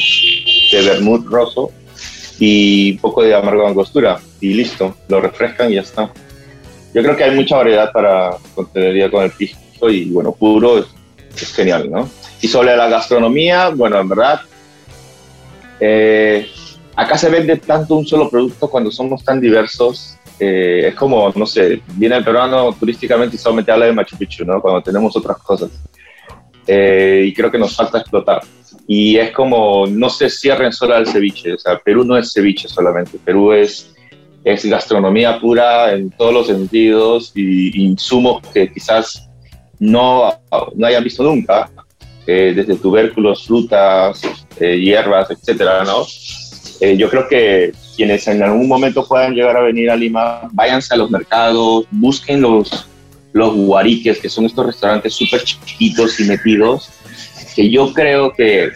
[0.71, 1.71] de vermouth roso
[2.39, 6.11] y un poco de amargo de angostura y listo, lo refrescan y ya está.
[6.93, 10.85] Yo creo que hay mucha variedad para contenido con el pisco y bueno, puro es,
[11.41, 12.09] es genial, ¿no?
[12.41, 14.41] Y sobre la gastronomía, bueno, en verdad
[15.83, 16.47] eh,
[16.95, 20.15] acá se vende tanto un solo producto cuando somos tan diversos.
[20.39, 24.45] Eh, es como, no sé, viene el peruano turísticamente y solamente habla de Machu Picchu,
[24.45, 24.61] ¿no?
[24.61, 25.71] Cuando tenemos otras cosas.
[26.67, 28.41] Eh, y creo que nos falta explotar.
[28.87, 31.53] Y es como, no se cierren solo al ceviche.
[31.53, 33.17] O sea, Perú no es ceviche solamente.
[33.23, 33.91] Perú es,
[34.43, 39.27] es gastronomía pura en todos los sentidos y insumos que quizás
[39.79, 40.31] no,
[40.75, 41.71] no hayan visto nunca.
[42.25, 44.21] Desde tubérculos, frutas,
[44.59, 46.05] eh, hierbas, etcétera, ¿no?
[46.79, 50.93] Eh, yo creo que quienes en algún momento puedan llegar a venir a Lima, váyanse
[50.93, 52.87] a los mercados, busquen los,
[53.33, 56.89] los guariques, que son estos restaurantes súper chiquitos y metidos,
[57.55, 58.71] que yo creo que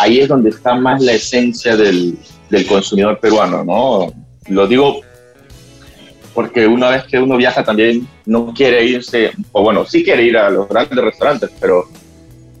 [0.00, 2.18] ahí es donde está más la esencia del,
[2.50, 4.12] del consumidor peruano, ¿no?
[4.48, 5.00] Lo digo
[6.34, 10.36] porque una vez que uno viaja también no quiere irse, o bueno, sí quiere ir
[10.36, 11.88] a los grandes restaurantes, pero...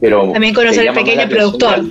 [0.00, 1.84] pero también conocer el pequeño productor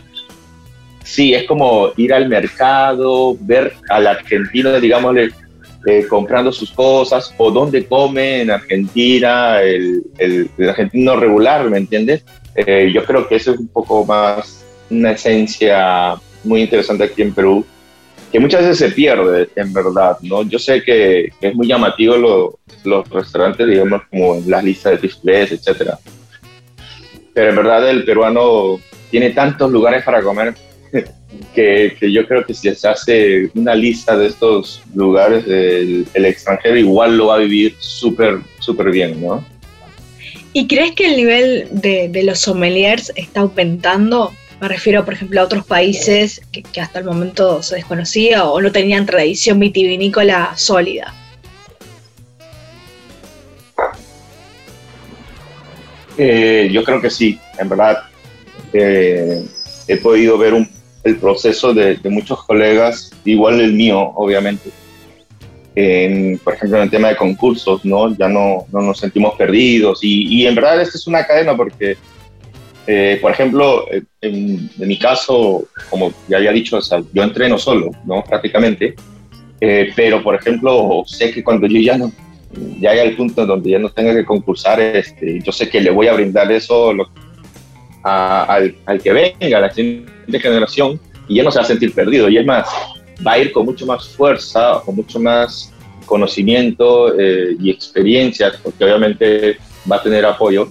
[1.10, 5.32] sí, es como ir al mercado, ver al argentino, digámosle,
[5.86, 10.04] eh, comprando sus cosas o dónde come en Argentina, el,
[10.68, 12.24] argentino regular, ¿me entiendes?
[12.56, 17.34] Eh, yo creo que eso es un poco más una esencia muy interesante aquí en
[17.34, 17.66] Perú,
[18.32, 20.44] que muchas veces se pierde, en verdad, ¿no?
[20.44, 22.16] Yo sé que, es muy llamativo
[22.84, 25.98] los restaurantes, digamos, como las listas de displays, etcétera.
[27.34, 30.54] Pero en verdad el peruano tiene tantos lugares para comer
[31.54, 37.18] que, yo creo que si se hace una lista de estos lugares, el, extranjero igual
[37.18, 39.44] lo va a vivir súper, súper bien, ¿no?
[40.52, 44.34] ¿Y crees que el nivel de, los sommeliers está aumentando?
[44.60, 48.72] Me refiero, por ejemplo, a otros países que, hasta el momento se desconocía o no
[48.72, 51.14] tenían tradición vitivinícola sólida.
[56.22, 58.00] Eh, yo creo que sí, en verdad.
[58.74, 59.42] Eh,
[59.88, 60.70] he podido ver un
[61.04, 64.70] el proceso de, muchos colegas, igual el mío, obviamente.
[66.44, 68.16] por ejemplo, en el tema de concursos, ¿no?
[68.18, 71.96] Ya no, no nos sentimos perdidos y, y, en verdad esta es una cadena porque,
[72.86, 73.86] eh, por ejemplo,
[74.20, 78.22] en, mi caso, como ya había dicho, o sea, yo entreno solo, ¿no?
[78.24, 78.94] Prácticamente,
[79.62, 82.12] eh, pero por ejemplo, sé que cuando yo ya no,
[82.80, 85.92] ya hay el punto donde ya no tenga que concursar, este, yo sé que le
[85.92, 87.10] voy a brindar eso, lo,
[88.04, 91.94] al, al, que venga, a la siguiente generación, y ya no se va a sentir
[91.94, 92.30] perdido.
[92.30, 92.68] Y es más,
[93.26, 95.72] va a ir con mucho más fuerza, con mucho más
[96.06, 99.58] conocimiento eh, y experiencia, porque obviamente
[99.90, 100.70] va a tener apoyo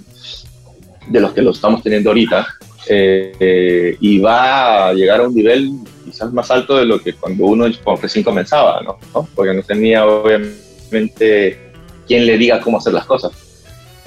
[1.07, 2.47] de los que lo estamos teniendo ahorita,
[2.91, 5.71] eh, y va a llegar a un nivel
[6.05, 7.67] quizás más alto de lo que cuando uno
[8.01, 8.99] recién comenzaba, ¿no?
[9.35, 11.68] Porque no tenía obviamente
[12.09, 13.33] quien le diga cómo hacer las cosas.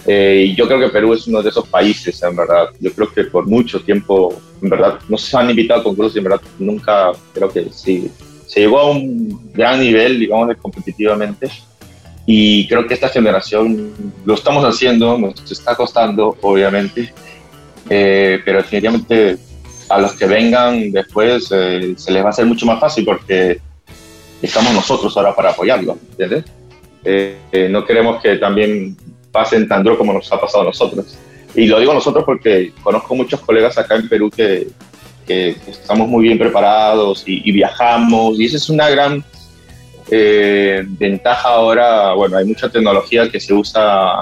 [0.05, 2.69] Eh, y yo creo que Perú es uno de esos países, en verdad.
[2.79, 6.17] Yo creo que por mucho tiempo, en verdad, no se han invitado a concursos y
[6.17, 8.11] en verdad nunca creo que sí.
[8.47, 11.49] Se llegó a un gran nivel, digamos, competitivamente.
[12.25, 13.93] Y creo que esta generación
[14.25, 17.13] lo estamos haciendo, nos está costando, obviamente.
[17.89, 19.37] Eh, pero definitivamente
[19.89, 23.59] a los que vengan después eh, se les va a hacer mucho más fácil porque
[24.41, 26.45] estamos nosotros ahora para apoyarlo, ¿entiendes?
[27.03, 28.95] No queremos que también
[29.31, 31.17] pasen tan duro como nos ha pasado a nosotros.
[31.55, 34.67] Y lo digo nosotros porque conozco muchos colegas acá en Perú que,
[35.27, 39.23] que estamos muy bien preparados y, viajamos, y esa es una gran
[40.09, 42.13] eh, ventaja ahora.
[42.13, 44.21] Bueno, hay mucha tecnología que se usa,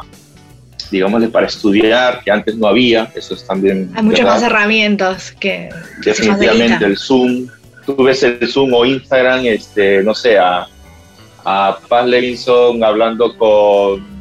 [0.91, 3.91] digamos, para estudiar, que antes no había, eso es también...
[3.95, 5.69] Hay muchas más herramientas que...
[6.03, 7.47] Definitivamente, el Zoom,
[7.85, 10.67] tú ves el Zoom o Instagram, este, no sé, a,
[11.43, 14.19] a Paz Levinson hablando con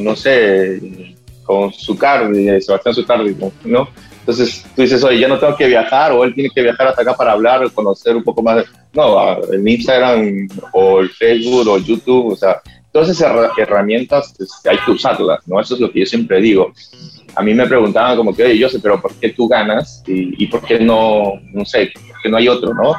[0.00, 3.88] no sé, con su carne, Sebastián Zucardi, ¿no?
[4.20, 7.02] Entonces tú dices, oye, yo no tengo que viajar, o él tiene que viajar hasta
[7.02, 8.66] acá para hablar, conocer un poco más.
[8.92, 12.60] No, el Instagram, o el Facebook, o YouTube, o sea,
[12.92, 15.60] todas esas herramientas este, hay que usarlas, ¿no?
[15.60, 16.72] Eso es lo que yo siempre digo.
[17.34, 20.02] A mí me preguntaban como que, oye, yo sé, pero ¿por qué tú ganas?
[20.06, 22.92] Y, y por qué no, no sé, por qué no hay otro, ¿no?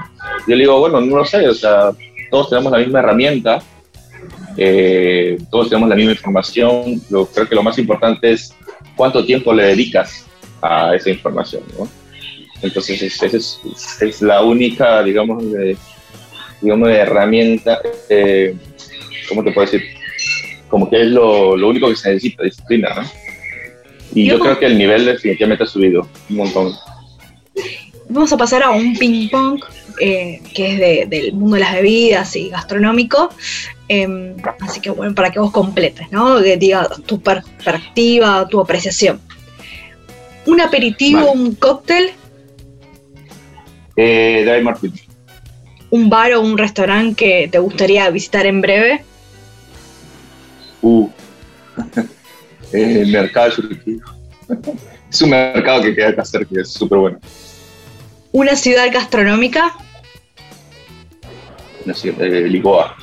[0.47, 1.91] Yo le digo, bueno, no lo sé, o sea,
[2.29, 3.59] todos tenemos la misma herramienta,
[4.57, 7.01] eh, todos tenemos la misma información.
[7.09, 8.53] Lo, creo que lo más importante es
[8.95, 10.25] cuánto tiempo le dedicas
[10.61, 11.63] a esa información.
[11.77, 11.87] ¿no?
[12.61, 13.59] Entonces, esa es,
[14.01, 15.77] es, la única, digamos, de,
[16.61, 18.55] digamos, de herramienta, eh,
[19.27, 19.83] ¿cómo te puedo decir?
[20.67, 23.03] Como que es lo, lo único que se necesita, disciplina, ¿no?
[24.13, 26.73] Y yo, creo que el nivel definitivamente ha subido un montón.
[28.09, 29.63] Vamos a pasar a un ping-pong
[30.01, 33.29] eh, que es de, del mundo de las bebidas y gastronómico.
[33.87, 36.41] Em, así que bueno, para que vos completes, ¿no?
[36.41, 39.21] Que diga tu perspectiva, tu apreciación.
[40.45, 42.11] ¿Un aperitivo, un cóctel?
[43.95, 44.93] Eh, Dry Martin.
[45.91, 49.03] ¿Un bar o un restaurante que te gustaría visitar en breve?
[50.81, 51.09] Uh,
[52.73, 54.03] eh, mercado Surquillo.
[55.11, 57.19] es un mercado que queda acá cerca, es súper bueno.
[58.31, 59.75] ¿Una ciudad gastronómica?
[61.85, 62.95] Una ciudad, eh, Lisboa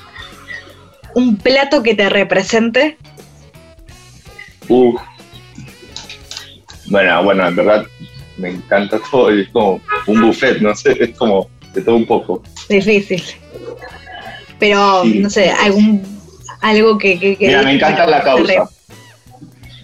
[1.17, 2.99] un plato que te represente?
[4.69, 5.01] Uf.
[6.89, 7.87] Bueno, bueno, en verdad
[8.37, 12.43] me encanta todo, es como un buffet, no sé, es como de todo un poco.
[12.69, 13.23] Difícil.
[14.59, 16.03] Pero, no sé, algún
[16.61, 17.19] algo que...
[17.19, 18.69] que, Mira, me encanta la causa.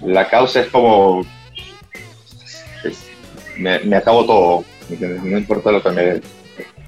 [0.05, 1.25] La causa es como...
[3.57, 4.65] me, acabo todo,
[5.01, 6.21] no importa lo que me...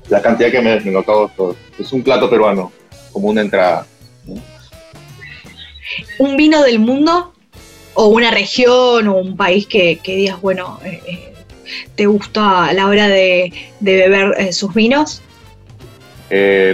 [0.08, 1.56] La cantidad que me, me lo acabo todo.
[1.78, 2.70] Es un plato peruano,
[3.12, 3.86] como una entrada.
[6.18, 7.32] ¿Un vino del mundo
[7.94, 11.32] o una región o un país que, digas, bueno, eh, eh,
[11.94, 15.22] te gusta a la hora de, beber eh, sus vinos?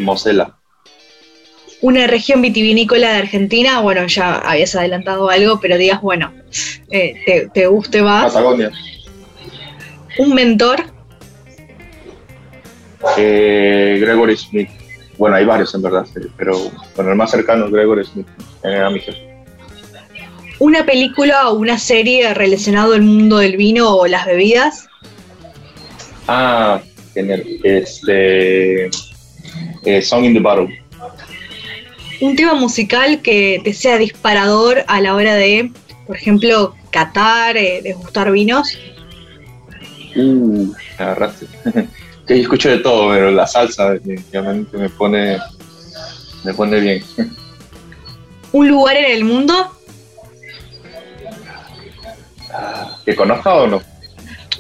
[0.01, 0.57] Mosela.
[1.83, 6.33] Una región vitivinícola de Argentina, bueno, ya habías adelantado algo, pero digas, bueno,
[6.89, 8.33] te, te guste más.
[8.33, 8.71] Patagonia.
[10.19, 10.85] ¿Un mentor?
[13.17, 14.69] Gregory Smith.
[15.19, 16.59] Bueno, hay varios en verdad, pero
[16.97, 18.27] bueno, el más cercano es Gregory Smith,
[18.65, 19.31] a mi jefe.
[20.61, 24.89] ¿Una película o una serie relacionado al mundo del vino o las bebidas?
[26.29, 26.83] Ah,
[27.15, 27.43] genial.
[27.65, 28.91] Este.
[29.85, 30.83] Eh, Song in the Bottle.
[32.21, 35.73] Un tema musical que te sea disparador a la hora de,
[36.07, 38.79] por ejemplo, catar, eh, degustar vinos.
[40.15, 41.47] Uh, agarraste.
[42.35, 45.37] que escucho de todo, pero la salsa definitivamente me pone,
[46.45, 47.03] me pone bien.
[48.53, 49.53] ¿Un lugar en el mundo?
[53.05, 53.83] ¿Que conozca o no?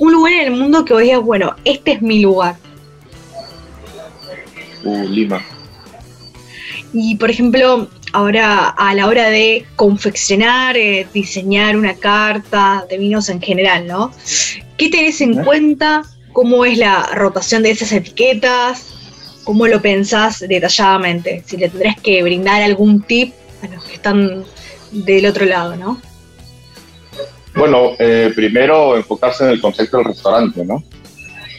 [0.00, 2.56] Un lugar en el mundo que digas, bueno, este es mi lugar.
[4.82, 5.40] Uh, Lima.
[6.92, 13.28] Y por ejemplo, ahora a la hora de confeccionar, eh, diseñar una carta de vinos
[13.28, 14.10] en general, ¿no?
[14.76, 16.02] ¿Qué tenés en cuenta
[16.32, 18.86] cómo es la rotación de esas etiquetas,
[19.44, 24.44] cómo lo pensás detalladamente, si le tendrás que brindar algún tip a los que están
[24.92, 26.00] del otro lado, ¿no?
[27.54, 30.82] Bueno, eh, primero enfocarse en el concepto del restaurante, ¿no?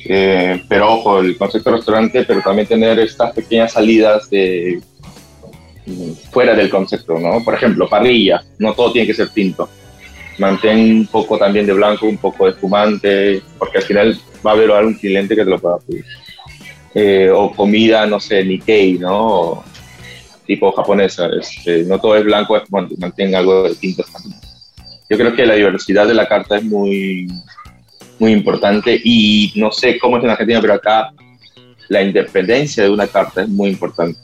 [0.06, 4.82] Eh, pero ojo, el concepto del restaurante, pero también tener estas pequeñas salidas de
[6.32, 7.44] fuera del concepto, ¿no?
[7.44, 9.70] Por ejemplo, parrilla, no todo tiene que ser tinto.
[10.42, 14.54] Mantén un poco también de blanco, un poco de espumante, porque al final va a
[14.56, 16.06] haber algún cliente que te lo pueda pedir.
[16.94, 19.64] Eh, o comida, no sé, Nikkei, ¿no?
[20.52, 21.30] tipo japonesa.
[21.40, 24.36] Este, no todo es blanco, es, bueno, mantiene algo de tinto también.
[25.10, 27.28] yo creo que la diversidad de la carta es muy,
[28.20, 31.12] muy importante y no sé cómo es en Argentina, pero acá
[31.88, 34.20] la independencia de una carta es muy importante,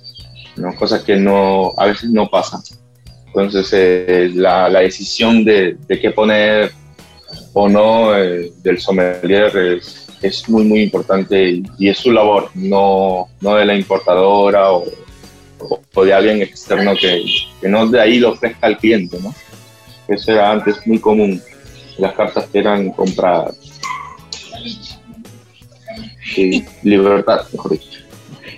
[0.57, 0.75] ¿no?
[0.75, 2.61] cosas que no, a veces no pasan.
[3.41, 6.71] Entonces, eh, la, decisión de, qué poner
[7.53, 9.79] o no eh, del sommelier
[10.21, 14.85] es, muy, muy importante y, es su labor, no, no de la importadora o,
[15.93, 17.23] o, de alguien externo que,
[17.61, 19.33] que, no de ahí lo ofrezca al cliente, ¿no?
[20.07, 21.41] Eso era antes muy común,
[21.97, 23.57] las cartas que eran compradas.
[26.35, 27.96] Y, libertad, mejor dicho.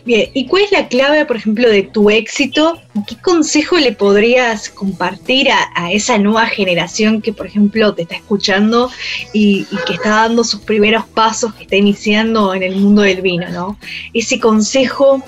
[0.05, 2.79] Bien, ¿y cuál es la clave, por ejemplo, de tu éxito?
[3.07, 8.89] ¿Qué consejo le podrías compartir a, esa nueva generación que, por ejemplo, te está escuchando
[9.33, 13.49] y, que está dando sus primeros pasos, que está iniciando en el mundo del vino,
[13.49, 13.77] ¿no?
[14.13, 15.21] Ese consejo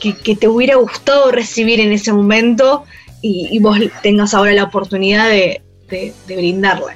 [0.00, 2.84] que, te hubiera gustado recibir en ese momento
[3.20, 6.94] y, vos tengas ahora la oportunidad de, de, brindarle.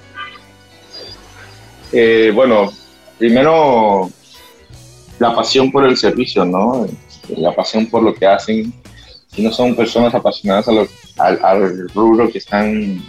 [1.92, 2.70] Eh, bueno,
[3.18, 4.10] primero
[5.18, 6.86] la pasión por el servicio, ¿no?
[7.36, 8.72] La pasión por lo que hacen.
[9.28, 10.68] Si no son personas apasionadas
[11.18, 13.02] al, rubro que están,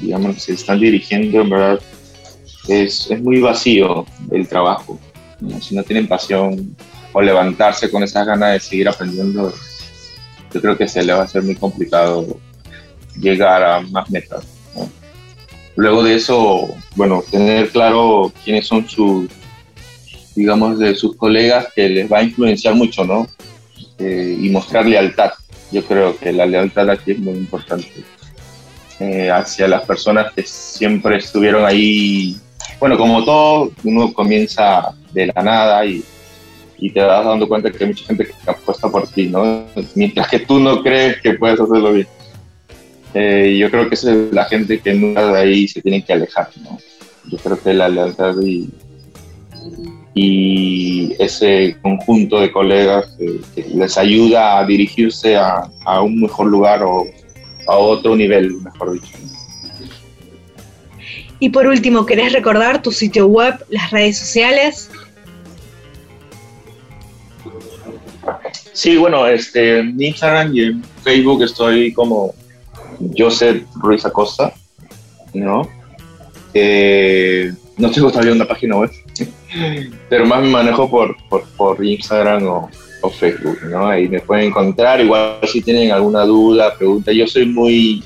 [0.00, 1.78] digamos, se están dirigiendo,
[2.68, 4.98] es, es muy vacío el trabajo.
[5.60, 6.74] Si no tienen pasión
[7.12, 9.52] o levantarse con esas ganas de seguir aprendiendo,
[10.52, 12.38] yo creo que se le va a hacer muy complicado
[13.20, 14.44] llegar a más metas.
[15.76, 19.28] Luego de eso, bueno, tener claro quiénes son sus
[20.36, 23.26] digamos, de sus colegas que les va a influenciar mucho, ¿no?
[23.98, 25.32] Eh, y mostrar lealtad.
[25.72, 27.88] Yo creo que la lealtad aquí es muy importante
[29.00, 32.36] eh, hacia las personas que siempre estuvieron ahí.
[32.78, 36.04] Bueno, como todo, uno comienza de la nada y,
[36.78, 39.64] y te vas dando cuenta que hay mucha gente que apuesta por ti, ¿no?
[39.94, 42.08] Mientras que tú no crees que puedes hacerlo bien.
[43.14, 46.50] Eh, yo creo que es la gente que nunca de ahí se tiene que alejar,
[46.62, 46.78] ¿no?
[47.30, 48.68] Yo creo que la lealtad y,
[50.18, 56.82] y ese conjunto de colegas que, les ayuda a dirigirse a, a, un mejor lugar
[56.82, 57.04] o
[57.68, 59.12] a otro nivel, mejor dicho.
[61.38, 64.90] Y por último, ¿querés recordar tu sitio web, las redes sociales?
[68.72, 72.34] Sí, bueno, este, en Instagram y en Facebook estoy como
[73.18, 74.54] Joseph Ruiz Acosta,
[75.34, 75.68] ¿no?
[76.54, 78.90] Eh, no tengo todavía una página web,
[80.08, 81.16] pero más me manejo por,
[81.56, 82.70] por, Instagram o,
[83.20, 83.86] Facebook, ¿no?
[83.86, 88.02] Ahí me pueden encontrar, igual si tienen alguna duda, pregunta, yo soy muy,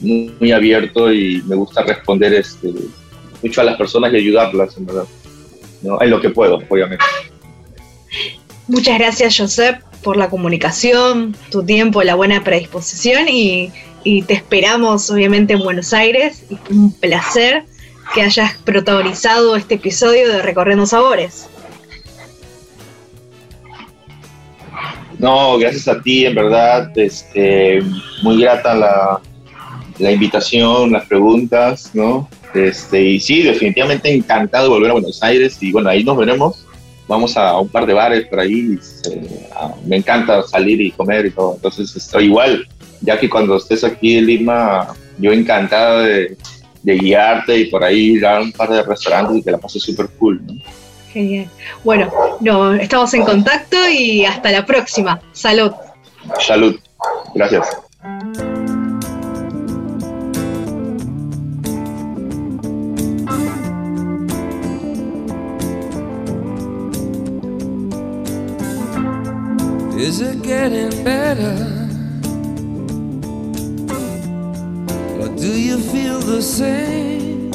[0.00, 2.72] muy, abierto y me gusta responder este,
[3.42, 5.06] mucho a las personas y ayudarlas, en verdad,
[5.82, 6.00] ¿no?
[6.00, 7.04] En lo que puedo, obviamente.
[8.68, 13.72] Muchas gracias, Josep, por la comunicación, tu tiempo, la buena predisposición y,
[14.04, 16.44] y te esperamos, obviamente, en Buenos Aires.
[16.70, 17.64] Un placer
[18.14, 21.48] que hayas protagonizado este episodio de Recorriendo Sabores.
[25.18, 27.82] No, gracias a ti, en verdad, este,
[28.22, 29.20] muy grata la,
[29.98, 32.28] la invitación, las preguntas, ¿no?
[32.54, 36.64] Este, y sí, definitivamente encantado de volver a Buenos Aires y bueno, ahí nos veremos.
[37.08, 38.78] Vamos a un par de bares por ahí.
[39.84, 41.54] me encanta salir y comer y todo.
[41.56, 42.66] Entonces estoy igual,
[43.00, 46.36] ya que cuando estés aquí en Lima, yo encantado de,
[46.84, 49.82] de guiarte y por ahí ir a un par de restaurantes y que la pases
[49.82, 50.40] súper cool.
[50.46, 50.54] ¿no?
[51.10, 51.48] Genial.
[51.82, 55.20] Bueno, no, estamos en contacto y hasta la próxima.
[55.32, 55.72] Salud.
[56.38, 56.78] Salud.
[57.34, 57.66] Gracias.
[69.96, 71.83] Is it getting better?
[76.44, 77.50] Same?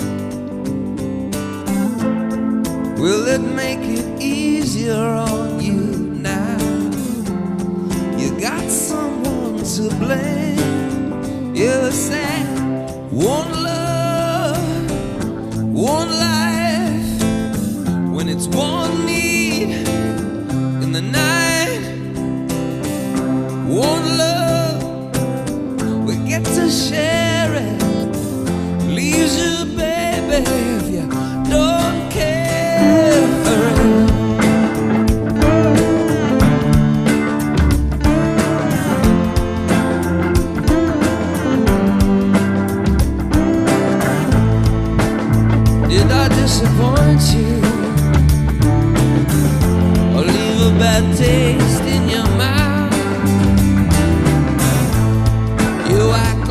[2.98, 6.58] Will it make it easier on you now?
[8.18, 11.56] You got someone to blame.
[11.56, 12.48] You said
[13.12, 13.59] one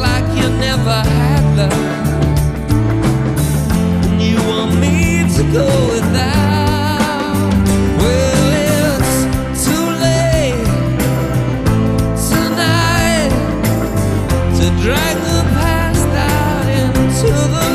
[0.08, 1.72] like you never had love.
[4.06, 4.96] And you want me
[5.36, 7.52] to go without.
[8.00, 9.14] Well, it's
[9.64, 10.66] too late
[12.30, 13.32] tonight
[14.58, 17.68] to drag the past out into the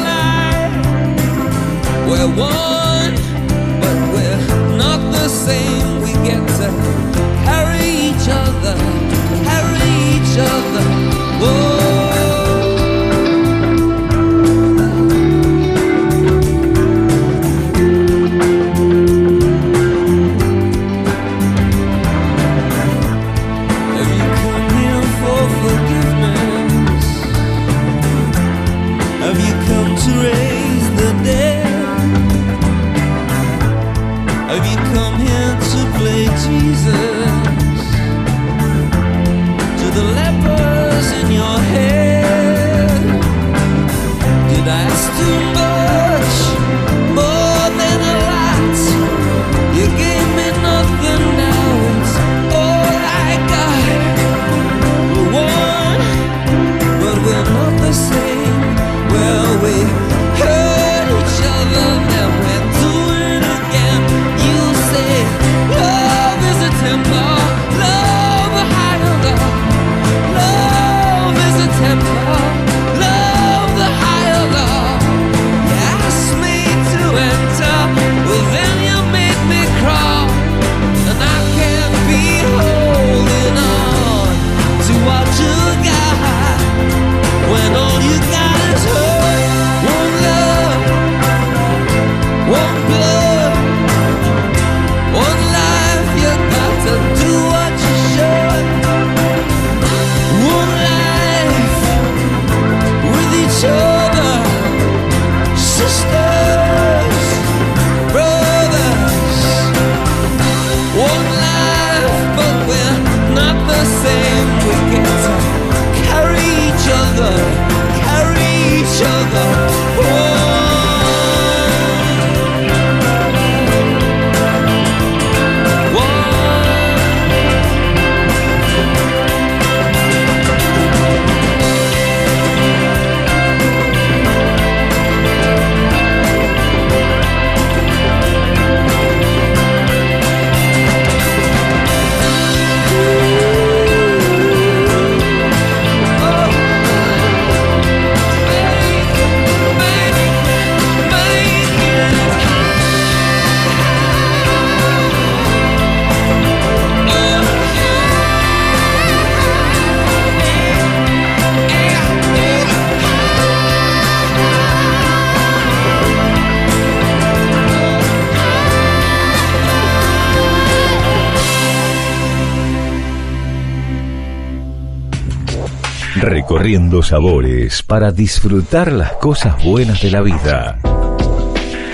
[176.44, 180.78] Recorriendo sabores para disfrutar las cosas buenas de la vida.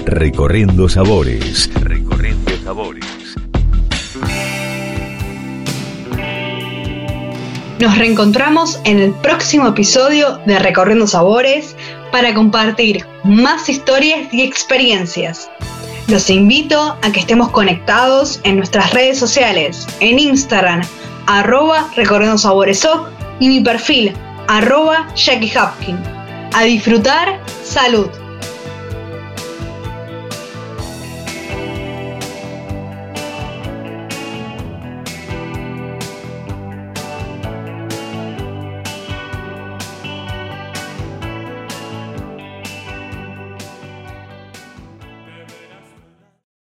[0.05, 1.69] Recorriendo sabores.
[1.75, 3.05] Recorriendo sabores.
[7.79, 11.75] Nos reencontramos en el próximo episodio de Recorriendo Sabores
[12.11, 15.47] para compartir más historias y experiencias.
[16.07, 20.81] Los invito a que estemos conectados en nuestras redes sociales, en Instagram,
[21.27, 22.87] arroba Recorriendo Sabores
[23.39, 24.15] y mi perfil,
[24.49, 26.07] arroba Jackie Hopkins.
[26.53, 28.18] A disfrutar, salud.